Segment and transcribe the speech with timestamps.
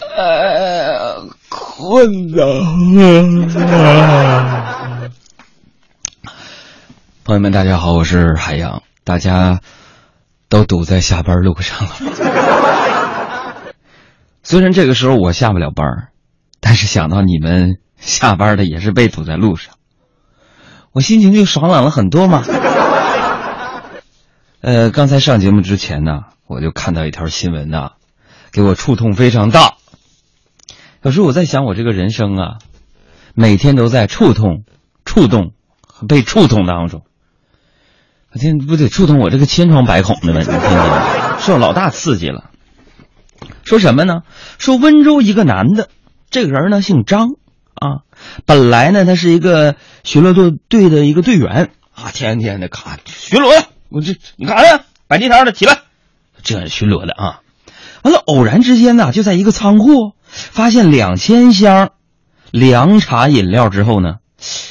[0.00, 2.60] 呃，困了。
[7.24, 8.82] 朋友们，大家好，我是海洋。
[9.04, 9.60] 大家
[10.48, 11.90] 都堵在下班路上了。
[14.42, 16.08] 虽然这个时候我下不了班
[16.60, 19.74] 但是想到你们下班的也是被堵在路上，
[20.92, 22.42] 我心情就爽朗了很多嘛。
[24.60, 27.92] 呃，刚才上节目之前呢，我就看到一条新闻呐，
[28.52, 29.74] 给我触痛非常大。
[31.04, 32.58] 有时候我在想，我这个人生啊，
[33.34, 34.64] 每天都在触痛、
[35.04, 35.52] 触动
[36.08, 37.02] 被触痛当中。
[38.32, 40.40] 我天，不得触动我这个千疮百孔的吗？
[40.40, 42.44] 你天天受老大刺激了。
[43.64, 44.22] 说什么呢？
[44.56, 45.90] 说温州一个男的，
[46.30, 47.32] 这个人呢姓张
[47.74, 48.08] 啊，
[48.46, 53.66] 本来呢他是一个巡逻队队的一个队员啊，天天的看巡逻的。
[53.90, 54.80] 我这你干啥呀？
[55.06, 55.80] 摆地摊的，起来，
[56.42, 57.40] 这巡逻的啊。
[58.04, 61.90] 完了，偶然之间呢，就在一个仓库发现两千箱
[62.50, 64.16] 凉茶饮料之后呢，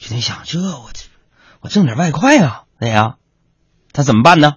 [0.00, 1.04] 就在想这我这
[1.60, 3.16] 我挣点外快啊，对呀。
[3.92, 4.56] 他怎么办呢？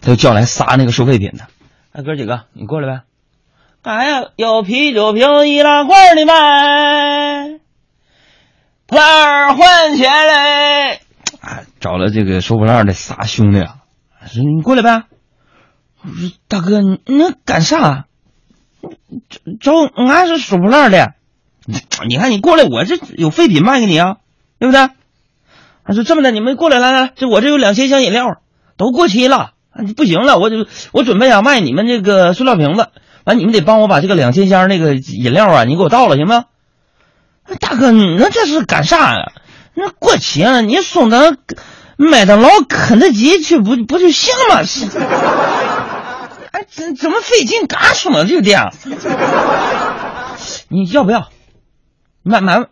[0.00, 1.48] 他就叫来仨那个收废品的，
[1.92, 3.02] 哎，哥几个，你过来呗。
[3.82, 4.28] 干啥呀？
[4.36, 7.60] 有啤酒瓶易拉罐的卖，
[8.86, 11.00] 破烂换钱嘞。
[11.40, 13.76] 啊，找了这个收破烂的仨兄弟啊，
[14.26, 15.04] 说你过来呗。
[16.02, 18.06] 我说大哥，你那干啥？
[19.60, 19.72] 找
[20.06, 21.14] 俺是收破烂的。
[22.06, 24.16] 你看你过来，我这有废品卖给你啊，
[24.58, 24.88] 对不对？
[25.84, 28.40] 他说这么的，你们过来，来来，这我这有两千箱饮料，
[28.76, 29.52] 都过期了，
[29.96, 32.88] 不行了，我就我准备啊卖你们这个塑料瓶子。
[33.24, 36.46] 完，你们得帮我把这个两千箱那个饮料啊，你给我倒了，行吗？
[37.58, 39.32] 大哥，你那这是干啥呀？
[39.74, 41.18] 那过期了，你送到
[41.96, 44.68] 麦当劳、肯德基去不不就行了吗？
[46.60, 48.60] 哎，怎怎么费劲干什么这个店？
[50.68, 51.30] 你要不要？
[52.22, 52.66] 买买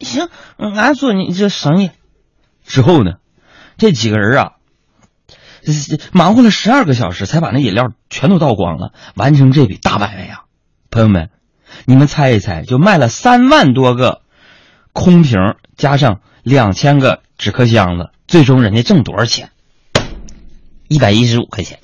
[0.00, 1.90] 行，俺做你这生意。
[2.66, 3.14] 之后呢，
[3.78, 4.52] 这几个人啊。
[6.12, 10.42] 忙活了十二个小时，才把那饮料全都倒光了，完成这笔大买卖呀！
[10.90, 11.30] 朋友们，
[11.86, 14.20] 你们猜一猜，就卖了三万多个
[14.92, 19.52] 空瓶，加上两千个纸壳箱子，最终人家挣多少钱？
[20.86, 21.78] 一百一十五块钱。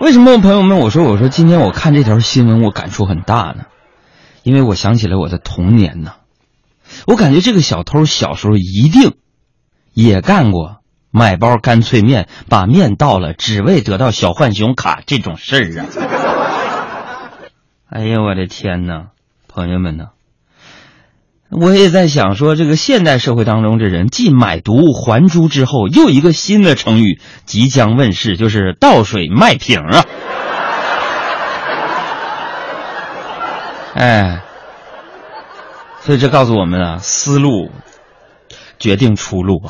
[0.00, 3.66] 为什么朋友们我说我说今天我看这条新闻我感触很大呢？
[4.42, 6.14] 因为我想起了我的童年呢，
[7.06, 9.12] 我感觉这个小偷小时候一定。
[9.92, 10.78] 也干过
[11.10, 15.86] 买包干脆面，把面倒了，只为得到小浣熊卡这种事儿啊！
[17.90, 19.08] 哎呀，我的天哪，
[19.48, 20.10] 朋友们呐，
[21.50, 30.04] 我也在想说，这个现代社会当中，这人既买椟还珠之后，又一个新的成语即将问世，就是倒水卖瓶啊！
[33.94, 34.42] 哎，
[36.00, 37.70] 所以这告诉我们啊，思路。
[38.78, 39.68] 决定出路啊！